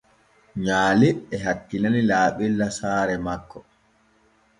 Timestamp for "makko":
3.25-3.59